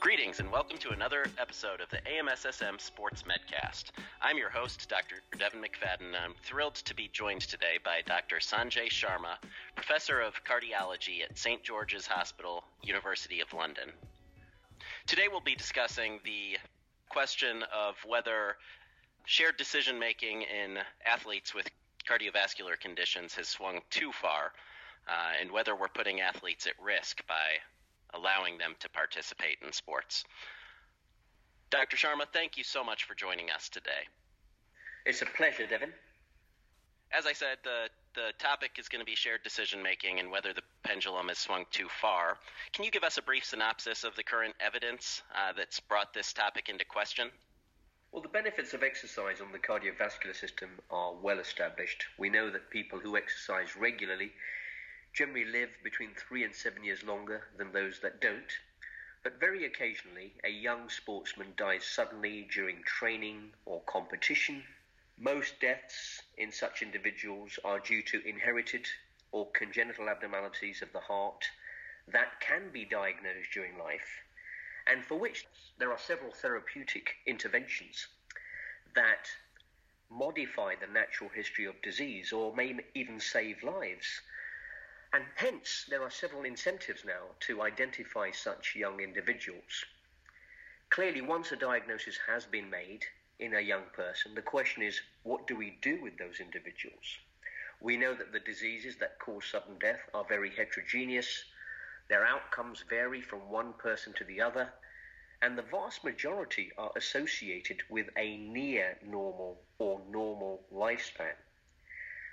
[0.00, 3.90] Greetings and welcome to another episode of the AMSSM Sports Medcast.
[4.22, 5.16] I'm your host, Dr.
[5.38, 6.06] Devin McFadden.
[6.06, 8.36] And I'm thrilled to be joined today by Dr.
[8.36, 9.36] Sanjay Sharma,
[9.76, 11.62] Professor of Cardiology at St.
[11.62, 13.90] George's Hospital, University of London.
[15.06, 16.56] Today we'll be discussing the
[17.10, 18.56] question of whether
[19.26, 21.68] shared decision making in athletes with
[22.08, 24.52] cardiovascular conditions has swung too far,
[25.06, 27.58] uh, and whether we're putting athletes at risk by
[28.14, 30.24] allowing them to participate in sports.
[31.70, 31.96] Dr.
[31.96, 34.08] Sharma, thank you so much for joining us today.
[35.06, 35.92] It's a pleasure, Devin.
[37.12, 40.52] As I said, the the topic is going to be shared decision making and whether
[40.52, 42.38] the pendulum has swung too far.
[42.72, 46.32] Can you give us a brief synopsis of the current evidence uh, that's brought this
[46.32, 47.30] topic into question?
[48.10, 52.04] Well, the benefits of exercise on the cardiovascular system are well established.
[52.18, 54.32] We know that people who exercise regularly
[55.12, 58.52] generally live between three and seven years longer than those that don't.
[59.22, 64.64] But very occasionally, a young sportsman dies suddenly during training or competition.
[65.18, 68.86] Most deaths in such individuals are due to inherited
[69.32, 71.44] or congenital abnormalities of the heart
[72.08, 74.22] that can be diagnosed during life,
[74.86, 75.46] and for which
[75.78, 78.06] there are several therapeutic interventions
[78.94, 79.28] that
[80.10, 84.20] modify the natural history of disease or may even save lives.
[85.12, 89.84] And hence, there are several incentives now to identify such young individuals.
[90.90, 93.04] Clearly, once a diagnosis has been made
[93.40, 97.18] in a young person, the question is what do we do with those individuals?
[97.80, 101.44] We know that the diseases that cause sudden death are very heterogeneous,
[102.08, 104.72] their outcomes vary from one person to the other,
[105.42, 111.34] and the vast majority are associated with a near normal or normal lifespan.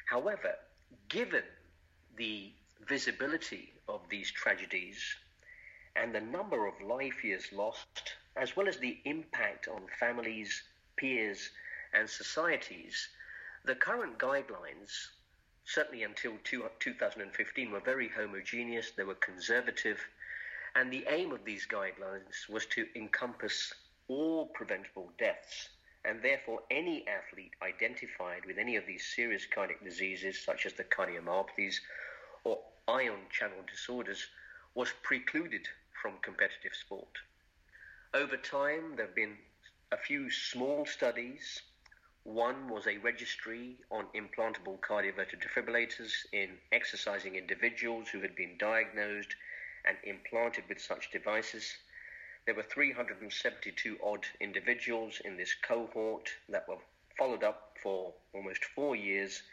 [0.08, 0.56] However,
[1.08, 1.44] given
[2.18, 2.52] the
[2.86, 5.00] visibility of these tragedies
[5.96, 10.64] and the number of life years lost, as well as the impact on families,
[10.96, 11.50] peers,
[11.94, 13.10] and societies,
[13.66, 15.08] the current guidelines,
[15.66, 20.00] certainly until two, 2015, were very homogeneous, they were conservative,
[20.76, 23.74] and the aim of these guidelines was to encompass
[24.08, 25.70] all preventable deaths.
[26.06, 30.84] And therefore, any athlete identified with any of these serious cardiac diseases, such as the
[30.84, 31.80] cardiomyopathies
[32.48, 34.28] or ion channel disorders
[34.74, 35.68] was precluded
[36.02, 37.18] from competitive sport.
[38.14, 39.38] Over time, there have been
[39.92, 41.62] a few small studies.
[42.24, 49.36] One was a registry on implantable cardioverter defibrillators in exercising individuals who had been diagnosed
[49.86, 51.76] and implanted with such devices.
[52.46, 56.80] There were 372 odd individuals in this cohort that were
[57.18, 59.44] followed up for almost four years.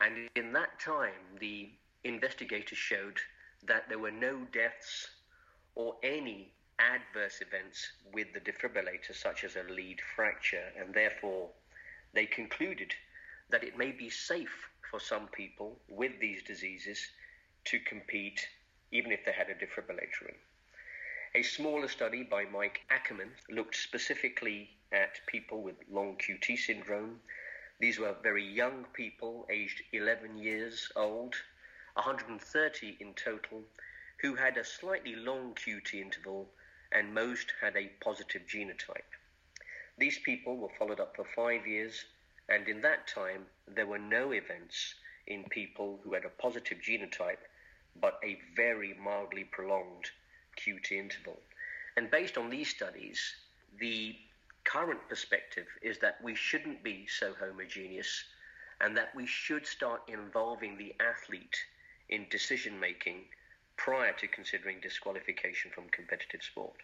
[0.00, 1.70] And in that time, the
[2.06, 3.18] investigators showed
[3.66, 5.08] that there were no deaths
[5.74, 11.50] or any adverse events with the defibrillator, such as a lead fracture, and therefore
[12.12, 12.94] they concluded
[13.50, 16.98] that it may be safe for some people with these diseases
[17.64, 18.46] to compete
[18.92, 20.34] even if they had a defibrillator in.
[21.34, 27.20] A smaller study by Mike Ackerman looked specifically at people with long QT syndrome.
[27.80, 31.34] These were very young people, aged 11 years old,
[31.96, 33.62] 130 in total,
[34.20, 36.48] who had a slightly long QT interval
[36.92, 39.12] and most had a positive genotype.
[39.98, 42.04] These people were followed up for five years,
[42.48, 44.94] and in that time, there were no events
[45.26, 47.42] in people who had a positive genotype
[48.00, 50.10] but a very mildly prolonged
[50.58, 51.40] QT interval.
[51.96, 53.18] And based on these studies,
[53.80, 54.14] the
[54.64, 58.24] current perspective is that we shouldn't be so homogeneous
[58.80, 61.56] and that we should start involving the athlete
[62.08, 63.24] in decision making
[63.76, 66.76] prior to considering disqualification from competitive sport.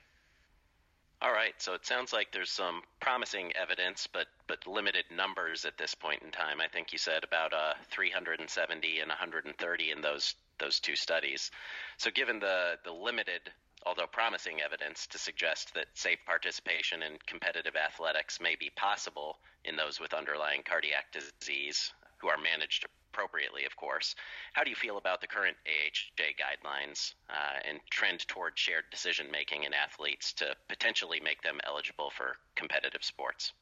[1.22, 5.78] All right, so it sounds like there's some promising evidence, but but limited numbers at
[5.78, 6.60] this point in time.
[6.60, 11.52] I think you said about uh, 370 and 130 in those those two studies.
[11.96, 13.52] So given the the limited,
[13.86, 19.76] although promising evidence to suggest that safe participation in competitive athletics may be possible in
[19.76, 24.14] those with underlying cardiac disease who are managed appropriately, of course.
[24.54, 29.26] How do you feel about the current AHA guidelines uh, and trend toward shared decision
[29.30, 33.52] making in athletes to potentially make them eligible for competitive sports?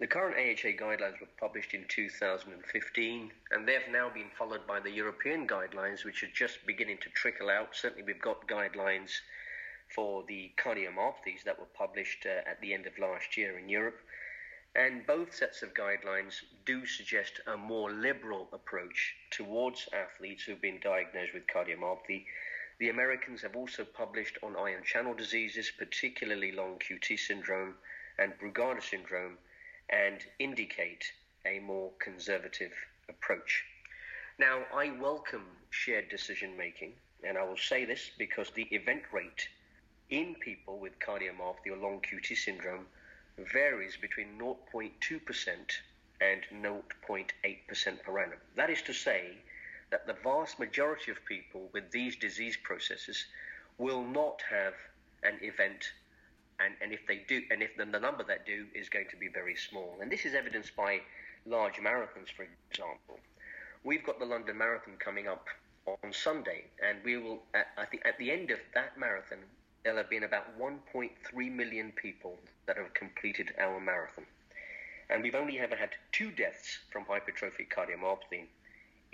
[0.00, 4.78] The current AHA guidelines were published in 2015, and they have now been followed by
[4.78, 7.74] the European guidelines, which are just beginning to trickle out.
[7.74, 9.10] Certainly, we've got guidelines
[9.88, 13.98] for the cardiomyopathies that were published uh, at the end of last year in Europe.
[14.78, 20.78] And both sets of guidelines do suggest a more liberal approach towards athletes who've been
[20.78, 22.26] diagnosed with cardiomyopathy
[22.78, 27.74] The Americans have also published on ion channel diseases, particularly long QT syndrome
[28.18, 29.38] and Brugada syndrome,
[29.90, 31.12] and indicate
[31.44, 32.72] a more conservative
[33.08, 33.64] approach.
[34.38, 36.92] Now, I welcome shared decision making,
[37.24, 39.48] and I will say this because the event rate
[40.10, 42.86] in people with cardiomyopathy or long QT syndrome
[43.52, 44.90] varies between 0.2%
[46.20, 48.38] and 0.8% per annum.
[48.56, 49.38] That is to say,
[49.90, 53.24] that the vast majority of people with these disease processes
[53.78, 54.74] will not have
[55.22, 55.92] an event
[56.60, 59.16] and, and if they do and if the, the number that do is going to
[59.16, 61.00] be very small and this is evidenced by
[61.46, 63.18] large marathons for example
[63.84, 65.46] we've got the london marathon coming up
[65.86, 69.38] on sunday and we will at, the, at the end of that marathon
[69.88, 71.10] there'll have been about 1.3
[71.50, 74.26] million people that have completed our marathon
[75.08, 78.44] and we've only ever had two deaths from hypertrophic cardiomyopathy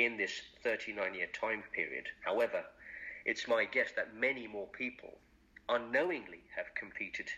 [0.00, 0.32] in this
[0.65, 2.06] 39 year time period.
[2.25, 2.65] However,
[3.25, 5.11] it's my guess that many more people
[5.69, 7.29] unknowingly have competed,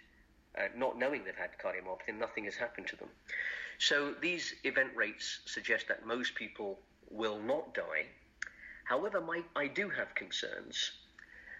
[0.58, 3.10] uh, not knowing they've had cardiomyopathy, and nothing has happened to them.
[3.76, 6.78] So these event rates suggest that most people
[7.10, 8.06] will not die.
[8.84, 10.92] However, my, I do have concerns,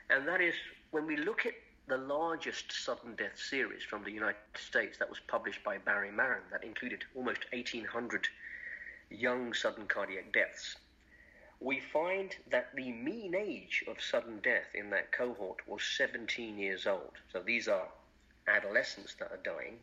[0.08, 0.54] and that is
[0.90, 1.52] when we look at
[1.86, 6.42] the largest sudden death series from the United States that was published by Barry Maron
[6.50, 8.28] that included almost 1,800
[9.10, 10.76] young sudden cardiac deaths
[11.60, 16.86] we find that the mean age of sudden death in that cohort was 17 years
[16.86, 17.12] old.
[17.32, 17.88] So these are
[18.46, 19.78] adolescents that are dying.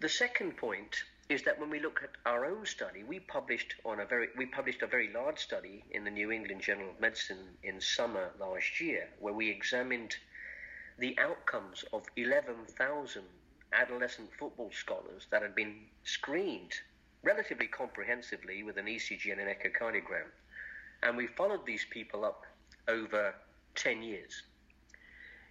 [0.00, 4.00] The second point is that when we look at our own study, we published on
[4.00, 7.56] a very we published a very large study in the New England Journal of Medicine
[7.62, 10.16] in summer last year, where we examined
[11.00, 13.22] the outcomes of 11,000
[13.72, 15.74] adolescent football scholars that had been
[16.04, 16.74] screened
[17.22, 20.28] relatively comprehensively with an ECG and an echocardiogram.
[21.02, 22.44] And we followed these people up
[22.86, 23.34] over
[23.76, 24.42] 10 years.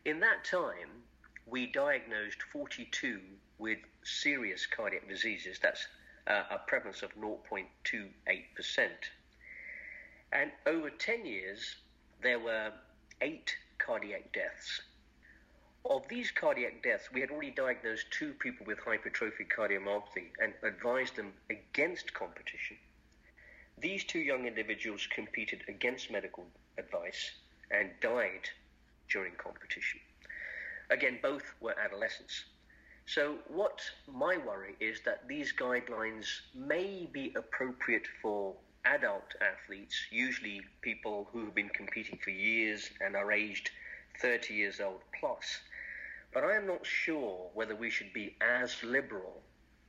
[0.06, 1.04] In that time,
[1.48, 3.20] we diagnosed 42
[3.58, 5.58] with serious cardiac diseases.
[5.60, 5.88] That's
[6.28, 7.66] uh, a prevalence of 0.28%.
[10.32, 11.78] And over 10 years,
[12.22, 12.72] there were
[13.22, 14.82] eight cardiac deaths.
[15.86, 21.16] Of these cardiac deaths, we had already diagnosed two people with hypertrophic cardiomyopathy and advised
[21.16, 22.78] them against competition.
[23.78, 26.46] These two young individuals competed against medical
[26.78, 27.32] advice
[27.72, 28.50] and died
[29.10, 30.00] during competition.
[30.90, 32.46] Again, both were adolescents.
[33.06, 38.56] So, what my worry is that these guidelines may be appropriate for
[38.86, 43.72] adult athletes, usually people who have been competing for years and are aged
[44.22, 45.62] 30 years old plus.
[46.32, 49.42] But I am not sure whether we should be as liberal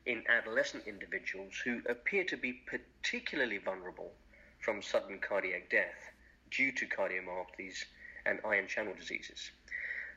[0.07, 4.13] in adolescent individuals who appear to be particularly vulnerable
[4.59, 6.13] from sudden cardiac death
[6.51, 7.85] due to cardiomyopathies
[8.25, 9.51] and ion channel diseases.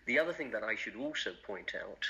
[0.06, 2.06] The other thing that I should also point out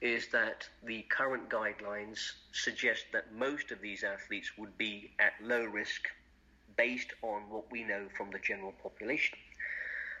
[0.00, 5.64] is that the current guidelines suggest that most of these athletes would be at low
[5.64, 6.08] risk
[6.76, 9.38] based on what we know from the general population.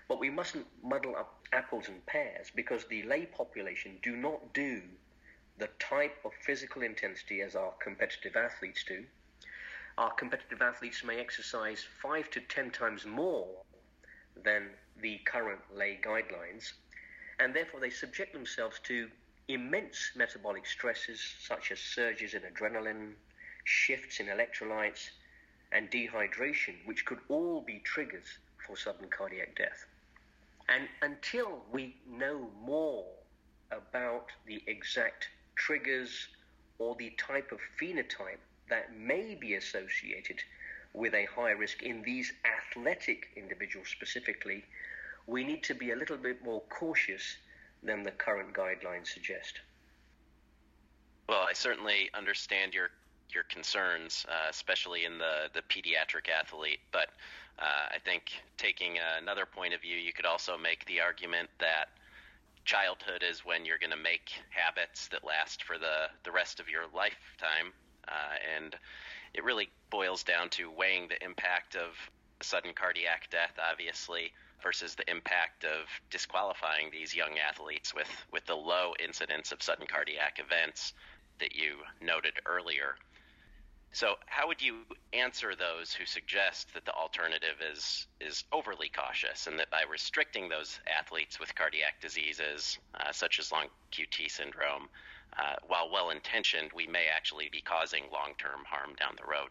[0.06, 4.82] But we mustn't muddle up apples and pears because the lay population do not do
[5.58, 9.04] the type of physical intensity as our competitive athletes do.
[9.96, 13.48] Our competitive athletes may exercise five to ten times more
[14.42, 14.70] than
[15.00, 16.72] the current lay guidelines,
[17.38, 19.10] and therefore they subject themselves to
[19.48, 23.14] immense metabolic stresses such as surges in adrenaline,
[23.64, 25.10] shifts in electrolytes,
[25.72, 29.86] and dehydration, which could all be triggers for sudden cardiac death.
[30.68, 33.06] And until we know more
[33.70, 36.28] about the exact triggers
[36.78, 40.42] or the type of phenotype that may be associated
[40.92, 44.64] with a high risk in these athletic individuals specifically,
[45.26, 47.36] we need to be a little bit more cautious
[47.82, 49.60] than the current guidelines suggest.
[51.28, 52.90] Well, I certainly understand your
[53.34, 56.80] your concerns, uh, especially in the the pediatric athlete.
[56.92, 57.08] But
[57.58, 61.88] uh, I think taking another point of view, you could also make the argument that
[62.64, 66.68] childhood is when you're going to make habits that last for the, the rest of
[66.68, 67.72] your lifetime.
[68.08, 68.76] Uh, and
[69.34, 71.94] it really boils down to weighing the impact of
[72.40, 78.54] sudden cardiac death, obviously, versus the impact of disqualifying these young athletes with, with the
[78.54, 80.94] low incidence of sudden cardiac events
[81.38, 82.96] that you noted earlier.
[83.94, 84.80] So, how would you
[85.12, 90.48] answer those who suggest that the alternative is is overly cautious, and that by restricting
[90.48, 94.88] those athletes with cardiac diseases uh, such as long QT syndrome,
[95.38, 99.50] uh, while well intentioned, we may actually be causing long term harm down the road?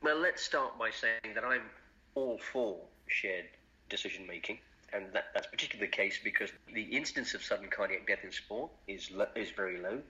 [0.00, 1.70] Well, let's start by saying that I'm
[2.14, 2.78] all for
[3.08, 3.46] shared
[3.88, 4.60] decision making.
[4.92, 8.70] and that, that's particularly the case because the incidence of sudden cardiac death in sport
[8.86, 10.00] is lo- is very low,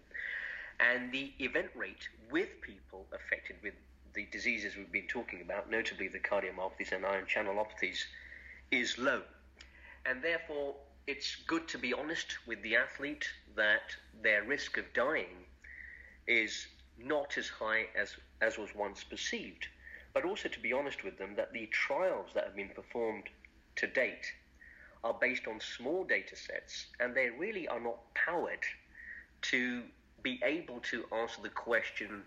[0.80, 3.75] and the event rate with people affected with
[4.14, 8.04] the diseases we've been talking about, notably the cardiomyopathies and ion channelopathies,
[8.70, 9.22] is low,
[10.06, 10.75] and therefore
[11.06, 15.44] it's good to be honest with the athlete that their risk of dying
[16.26, 16.66] is
[16.99, 19.66] not as high as, as was once perceived,
[20.14, 23.25] but also to be honest with them that the trials that have been performed
[23.76, 24.26] to date
[25.02, 28.64] are based on small data sets and they really are not powered
[29.42, 29.82] to
[30.22, 32.22] be able to answer the question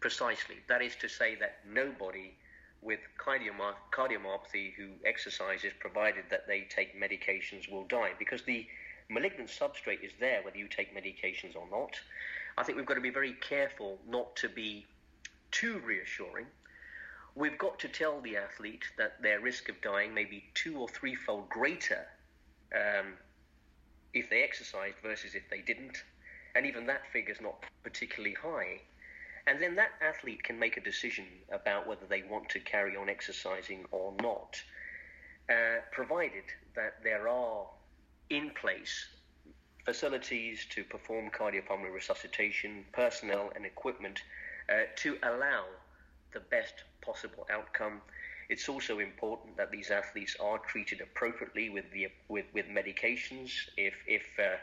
[0.00, 0.56] precisely.
[0.68, 2.34] That is to say, that nobody
[2.82, 8.66] with cardiomyopathy who exercises, provided that they take medications, will die because the
[9.08, 11.98] malignant substrate is there whether you take medications or not.
[12.58, 14.86] I think we've got to be very careful not to be
[15.50, 16.46] too reassuring.
[17.34, 20.88] We've got to tell the athlete that their risk of dying may be two or
[20.88, 22.06] threefold greater
[22.74, 23.12] um,
[24.14, 26.02] if they exercised versus if they didn't.
[26.56, 28.80] And even that figure is not particularly high.
[29.46, 33.10] And then that athlete can make a decision about whether they want to carry on
[33.10, 34.60] exercising or not,
[35.50, 36.44] uh, provided
[36.74, 37.66] that there are
[38.30, 39.06] in place
[39.84, 44.22] facilities to perform cardiopulmonary resuscitation, personnel, and equipment
[44.70, 45.64] uh, to allow
[46.32, 48.00] the best possible outcome.
[48.48, 53.94] It's also important that these athletes are treated appropriately with the with, with medications, if
[54.06, 54.56] if uh,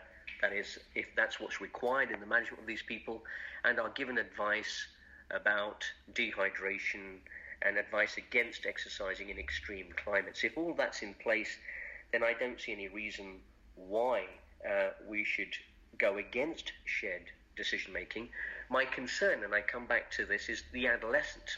[0.43, 3.23] that is if that's what's required in the management of these people,
[3.63, 4.87] and are given advice
[5.31, 7.19] about dehydration
[7.61, 10.43] and advice against exercising in extreme climates.
[10.43, 11.57] If all that's in place,
[12.11, 13.39] then I don't see any reason
[13.75, 14.25] why
[14.69, 15.55] uh, we should
[15.97, 18.27] go against shared decision making.
[18.69, 21.57] My concern, and I come back to this, is the adolescent.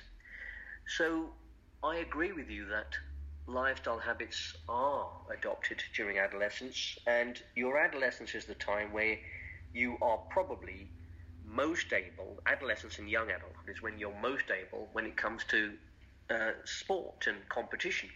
[0.96, 1.32] So
[1.84, 2.94] I agree with you that
[3.48, 9.18] lifestyle habits are adopted during adolescence, and your adolescence is the time where
[9.74, 10.92] you are probably
[11.44, 15.74] most able, adolescence and young adulthood is when you're most able when it comes to
[16.30, 18.10] uh, sport and competition.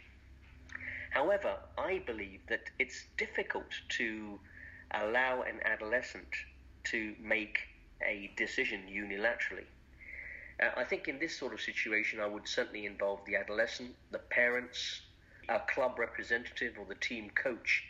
[1.11, 4.39] However, I believe that it's difficult to
[4.91, 6.27] allow an adolescent
[6.85, 7.59] to make
[8.03, 9.67] a decision unilaterally.
[10.61, 14.19] Uh, I think in this sort of situation, I would certainly involve the adolescent, the
[14.19, 15.01] parents,
[15.49, 17.83] a club representative, or the team coach,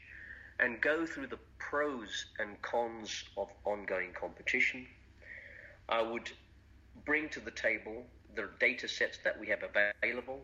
[0.59, 4.87] and go through the pros and cons of ongoing competition.
[5.87, 6.31] I would
[7.05, 10.41] bring to the table the data sets that we have available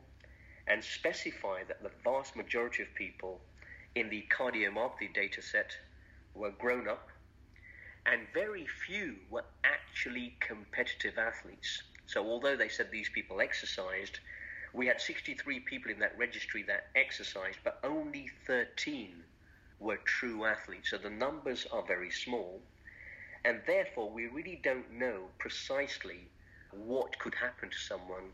[0.68, 3.40] and specify that the vast majority of people
[3.96, 5.72] in the cardiomyopathy data set
[6.34, 7.10] were grown up,
[8.06, 11.84] and very few were actually competitive athletes.
[12.08, 14.20] So, although they said these people exercised,
[14.75, 19.24] we had 63 people in that registry that exercised, but only 13
[19.79, 20.89] were true athletes.
[20.91, 22.62] So, the numbers are very small,
[23.46, 26.27] and therefore, we really don't know precisely
[26.72, 28.32] what could happen to someone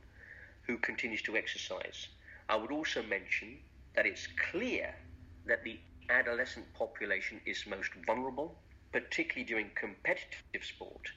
[0.64, 2.08] who continues to exercise.
[2.50, 3.60] I would also mention
[3.96, 4.96] that it's clear
[5.46, 5.80] that the
[6.10, 8.56] adolescent population is most vulnerable,
[8.92, 11.08] particularly during competitive sport.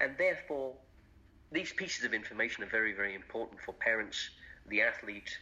[0.00, 0.74] And therefore,
[1.52, 4.30] these pieces of information are very, very important for parents,
[4.68, 5.38] the athlete,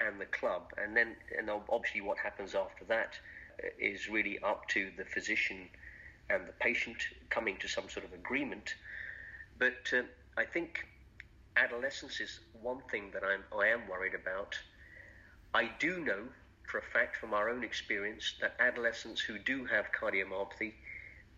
[0.00, 0.72] and the club.
[0.76, 3.14] And then, and obviously, what happens after that
[3.62, 5.68] uh, really up to the physician
[6.30, 6.96] and the patient
[7.30, 8.74] coming to some sort of agreement.
[9.58, 10.02] But uh,
[10.36, 10.86] I think
[11.56, 14.58] adolescence is one thing that I'm, I am worried about.
[15.54, 16.24] I do know
[16.64, 20.74] for a fact from our own experience that adolescents who do have cardiomyopathy,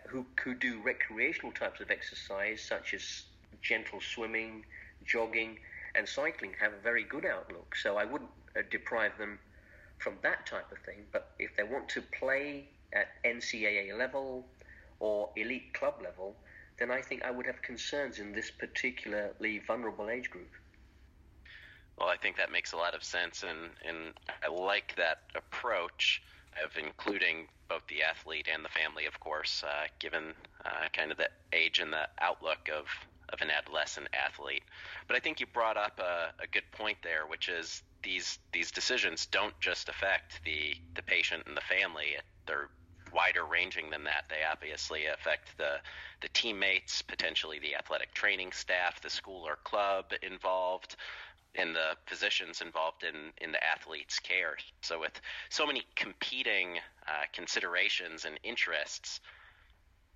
[0.08, 3.24] who, who do recreational types of exercise such as
[3.62, 4.64] gentle swimming,
[5.04, 5.58] jogging,
[5.94, 7.74] and cycling, have a very good outlook.
[7.76, 9.38] So I wouldn't uh, deprive them
[9.98, 11.04] from that type of thing.
[11.12, 14.46] But if they want to play at NCAA level
[14.98, 16.36] or elite club level,
[16.78, 20.50] then I think I would have concerns in this particularly vulnerable age group.
[21.98, 26.22] Well, I think that makes a lot of sense, and, and I like that approach
[26.64, 30.32] of including both the athlete and the family, of course, uh, given
[30.64, 32.86] uh, kind of the age and the outlook of,
[33.32, 34.62] of an adolescent athlete.
[35.06, 38.70] But I think you brought up a, a good point there, which is these these
[38.70, 42.68] decisions don't just affect the the patient and the family; they're
[43.12, 44.24] wider ranging than that.
[44.28, 45.76] They obviously affect the
[46.20, 50.96] the teammates, potentially the athletic training staff, the school or club involved,
[51.54, 54.56] and the physicians involved in in the athlete's care.
[54.82, 59.20] So with so many competing uh, considerations and interests,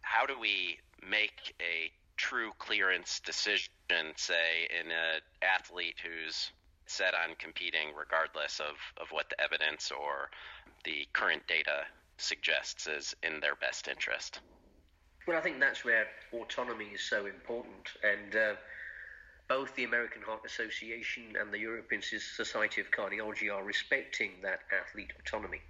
[0.02, 3.70] how do we make a true clearance decision,
[4.16, 6.50] say, in an athlete who's
[6.86, 10.30] set on competing regardless of, of what the evidence or
[10.84, 11.84] the current data
[12.18, 14.40] suggests is in their best interest.
[15.26, 17.88] Well, I think that's where autonomy is so important.
[18.02, 18.54] And uh,
[19.48, 25.12] both the American Heart Association and the European Society of Cardiology are respecting that athlete
[25.18, 25.60] autonomy.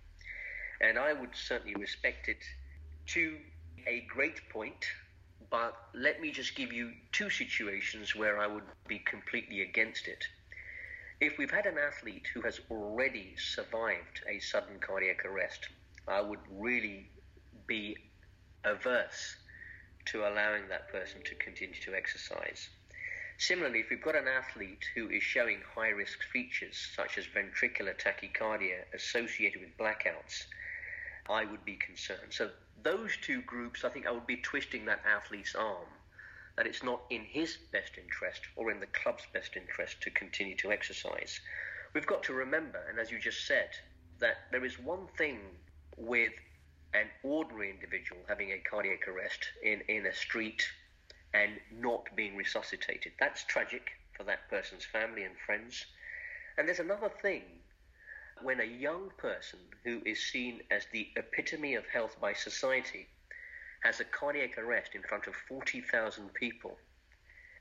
[0.81, 2.43] And I would certainly respect it
[3.07, 3.37] to
[3.87, 4.87] a great point,
[5.55, 10.25] but let me just give you two situations where I would be completely against it.
[11.21, 15.69] If we've had an athlete who has already survived a sudden cardiac arrest,
[16.09, 17.09] I would really
[17.69, 17.97] be
[18.65, 19.37] averse
[20.07, 22.69] to allowing that person to continue to exercise.
[23.39, 27.95] Similarly, if we've got an athlete who is showing high risk features such as ventricular
[27.97, 30.47] tachycardia associated with blackouts,
[31.29, 32.33] I would be concerned.
[32.33, 32.51] So,
[32.83, 35.89] those two groups, I think I would be twisting that athlete's arm
[36.57, 40.57] that it's not in his best interest or in the club's best interest to continue
[40.57, 41.41] to exercise.
[41.93, 43.71] We've got to remember, and as you just said,
[44.21, 45.41] that there is one thing
[45.97, 46.33] with
[46.93, 50.65] an ordinary individual having a cardiac arrest in, in a street
[51.33, 53.13] and not being resuscitated.
[53.19, 55.87] That's tragic for that person's family and friends.
[56.57, 57.43] And there's another thing
[58.45, 63.07] when a young person who is seen as the epitome of health by society
[63.83, 66.77] has a cardiac arrest in front of 40,000 people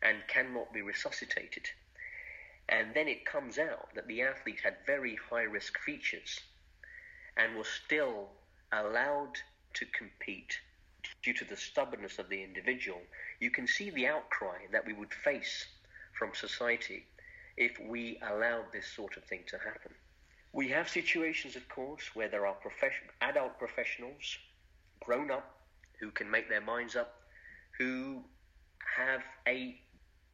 [0.01, 1.63] and cannot be resuscitated.
[2.67, 6.41] And then it comes out that the athlete had very high risk features
[7.37, 8.27] and was still
[8.73, 9.37] allowed
[9.75, 10.59] to compete
[11.23, 13.01] due to the stubbornness of the individual.
[13.39, 15.65] You can see the outcry that we would face
[16.11, 17.05] from society
[17.55, 19.93] if we allowed this sort of thing to happen.
[20.53, 24.37] We have situations, of course, where there are profession- adult professionals,
[24.99, 25.67] grown up,
[25.99, 27.21] who can make their minds up,
[27.77, 28.23] who
[28.95, 29.81] have a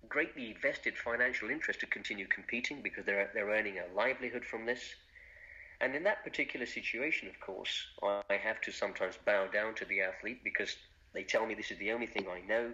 [0.10, 4.96] greatly vested financial interest to continue competing because they're, they're earning a livelihood from this.
[5.82, 10.02] And in that particular situation, of course, I have to sometimes bow down to the
[10.02, 10.76] athlete because
[11.14, 12.74] they tell me this is the only thing I know,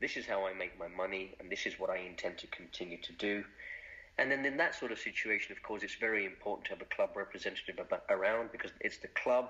[0.00, 3.00] this is how I make my money, and this is what I intend to continue
[3.02, 3.44] to do.
[4.18, 6.94] And then in that sort of situation, of course, it's very important to have a
[6.94, 7.78] club representative
[8.10, 9.48] around because it's the club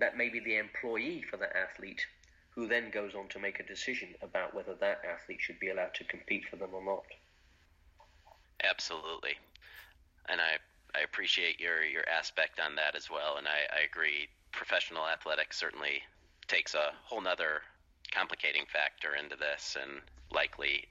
[0.00, 2.04] that may be the employee for that athlete
[2.50, 5.94] who then goes on to make a decision about whether that athlete should be allowed
[5.94, 7.04] to compete for them or not.
[8.64, 9.34] Absolutely.
[10.28, 10.58] And I,
[10.98, 13.36] I appreciate your, your aspect on that as well.
[13.38, 14.28] And I, I agree.
[14.52, 16.02] Professional athletics certainly
[16.48, 17.62] takes a whole nother
[18.10, 20.00] complicating factor into this and
[20.32, 20.84] likely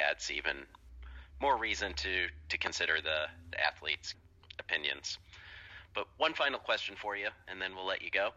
[0.00, 0.56] adds even
[1.44, 4.14] more reason to, to consider the, the athlete's
[4.58, 5.18] opinions.
[5.94, 8.30] But one final question for you, and then we'll let you go.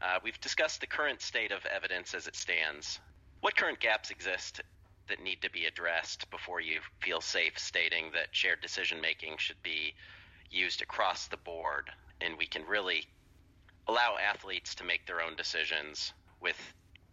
[0.00, 3.00] Uh, we've discussed the current state of evidence as it stands.
[3.40, 4.60] What current gaps exist
[5.08, 9.60] that need to be addressed before you feel safe stating that shared decision making should
[9.64, 9.92] be
[10.48, 13.06] used across the board and we can really
[13.88, 16.56] allow athletes to make their own decisions with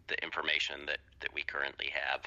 [0.06, 2.20] the information that, that we currently have?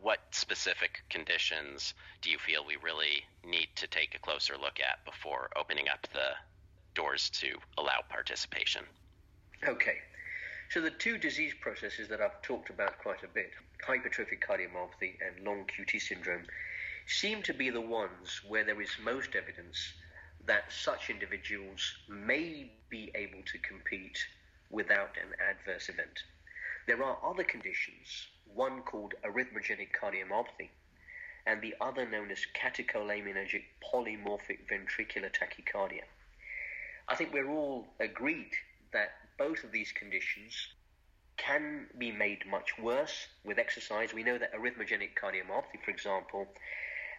[0.00, 5.04] What specific conditions do you feel we really need to take a closer look at
[5.04, 6.34] before opening up the
[6.98, 8.82] doors to allow participation.
[9.66, 9.98] Okay.
[10.70, 13.52] So the two disease processes that I've talked about quite a bit,
[13.86, 16.42] hypertrophic cardiomyopathy and long QT syndrome,
[17.06, 19.78] seem to be the ones where there is most evidence
[20.44, 24.18] that such individuals may be able to compete
[24.70, 26.24] without an adverse event.
[26.88, 30.70] There are other conditions, one called arrhythmogenic cardiomyopathy,
[31.44, 36.04] and the other known as catecholaminergic polymorphic ventricular tachycardia.
[37.06, 38.52] I think we're all agreed
[38.94, 40.68] that both of these conditions
[41.36, 44.14] can be made much worse with exercise.
[44.14, 46.48] We know that arrhythmogenic cardiomyopathy, for example,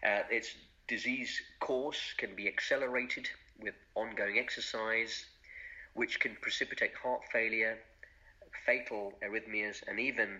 [0.03, 0.55] uh, its
[0.87, 3.29] disease course can be accelerated
[3.59, 5.27] with ongoing exercise,
[5.93, 7.77] which can precipitate heart failure,
[8.65, 10.39] fatal arrhythmias, and even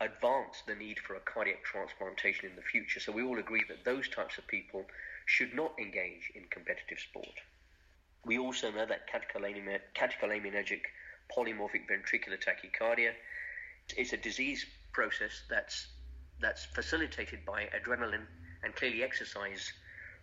[0.00, 3.00] advance the need for a cardiac transplantation in the future.
[3.00, 4.84] So we all agree that those types of people
[5.26, 7.34] should not engage in competitive sport.
[8.24, 10.80] We also know that catecholaminergic
[11.36, 13.12] polymorphic ventricular tachycardia
[13.96, 15.88] is a disease process that's
[16.40, 18.26] that's facilitated by adrenaline,
[18.62, 19.72] and clearly exercise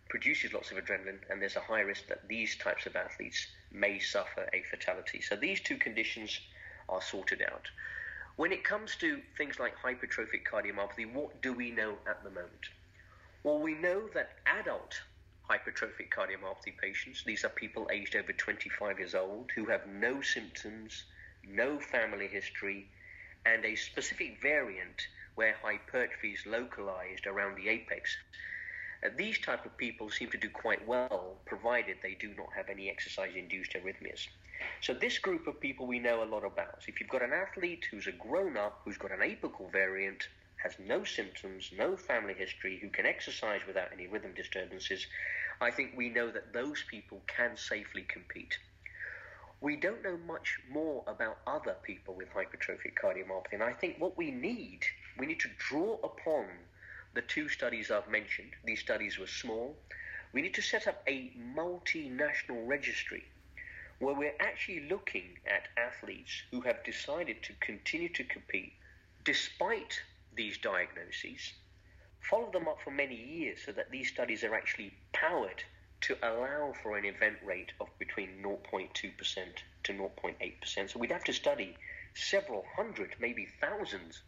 [0.09, 3.99] produces lots of adrenaline, and there's a high risk that these types of athletes may
[3.99, 5.19] suffer a fatality.
[5.19, 6.39] So these two conditions
[6.89, 7.69] are sorted out.
[8.35, 12.69] When it comes to things like hypertrophic cardiomyopathy, what do we know at the moment?
[13.43, 15.01] Well, we know that adult
[15.49, 17.23] hypertrophic cardiomyopathy patients.
[17.23, 21.05] These are people aged over 25 years old who have no symptoms,
[21.47, 22.89] no family history,
[23.45, 28.17] and a specific variant where hypertrophy is localized around the apex.
[29.03, 32.69] Uh, these type of people seem to do quite well, provided they do not have
[32.69, 34.27] any exercise-induced arrhythmias.
[34.81, 36.81] So this group of people we know a lot about.
[36.81, 40.27] So if you've got an athlete who's a grown-up, who's got an apical variant,
[40.63, 45.05] has no symptoms, no family history, who can exercise without any rhythm disturbances,
[45.61, 48.57] I think we know that those people can safely compete.
[49.61, 54.17] We don't know much more about other people with hypertrophic cardiomyopathy, and I think what
[54.17, 54.81] we need,
[55.17, 56.45] we need to draw upon
[57.15, 58.51] the two studies I've mentioned.
[58.65, 59.75] These studies were small.
[60.33, 63.23] We need to set up a multinational registry
[63.99, 68.73] where we're actually looking at athletes who have decided to continue to compete
[69.23, 70.01] despite
[70.35, 71.53] these diagnoses,
[72.19, 75.63] follow them up for many years so that these studies are actually powered
[76.01, 78.93] to allow for an event rate of between 0.2%
[79.83, 80.89] to 0.8%.
[80.89, 81.77] So we'd have to study
[82.13, 84.21] several hundred, maybe thousands,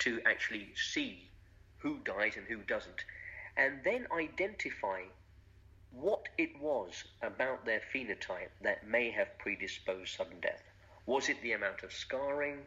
[0.00, 1.30] to actually see
[1.78, 3.04] who dies and who doesn't,
[3.56, 5.02] and then identify
[5.90, 10.62] what it was about their phenotype that may have predisposed sudden death.
[11.06, 12.58] Was it the amount of scarring?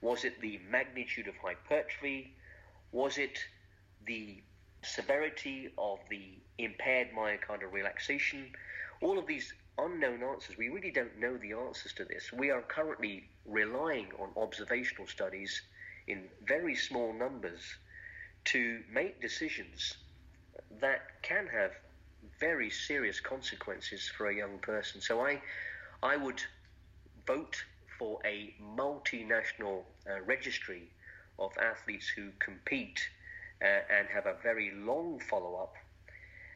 [0.00, 2.34] Was it the magnitude of hypertrophy?
[2.92, 3.38] Was it
[4.06, 4.42] the
[4.82, 8.52] severity of the impaired myocardial relaxation?
[9.00, 12.32] All of these unknown answers, we really don't know the answers to this.
[12.32, 15.62] We are currently relying on observational studies
[16.06, 17.62] in very small numbers
[18.52, 19.98] to make decisions
[20.80, 21.72] that can have
[22.40, 25.00] very serious consequences for a young person.
[25.00, 25.42] So I,
[26.02, 26.40] I would
[27.26, 27.62] vote
[27.98, 30.84] for a multinational uh, registry
[31.38, 33.00] of athletes who compete
[33.60, 35.74] uh, and have a very long follow up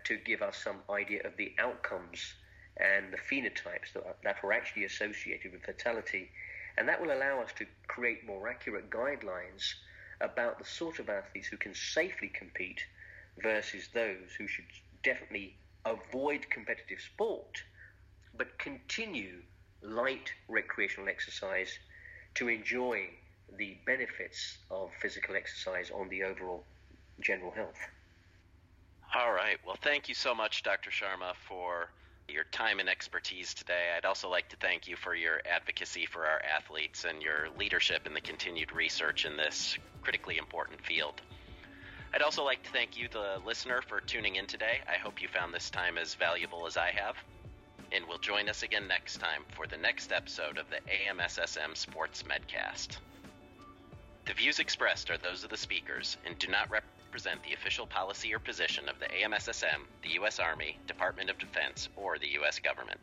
[0.05, 2.35] to give us some idea of the outcomes
[2.79, 6.31] and the phenotypes that, are, that were actually associated with fatality.
[6.79, 9.75] And that will allow us to create more accurate guidelines
[10.23, 12.81] about the sort of athletes who can safely compete
[13.43, 14.67] versus those who should
[15.03, 17.63] definitely avoid competitive sport
[18.37, 19.43] but continue
[19.83, 21.79] light recreational exercise
[22.35, 23.09] to enjoy
[23.59, 26.65] the benefits of physical exercise on the overall
[27.21, 27.79] general health.
[29.15, 29.59] All right.
[29.67, 30.91] Well, thank you so much, Dr.
[30.91, 31.91] Sharma, for
[32.33, 33.93] your time and expertise today.
[33.97, 38.07] I'd also like to thank you for your advocacy for our athletes and your leadership
[38.07, 41.21] in the continued research in this critically important field.
[42.15, 44.81] I'd also like to thank you, the listener, for tuning in today.
[44.89, 47.17] I hope you found this time as valuable as I have
[47.93, 52.23] and will join us again next time for the next episode of the AMSSM Sports
[52.23, 52.97] Medcast.
[54.25, 56.71] The views expressed are those of the speakers and do not
[57.13, 60.39] represent the official policy or position of the AMSSM, the U.S.
[60.39, 62.59] Army, Department of Defense, or the U.S.
[62.59, 62.99] government.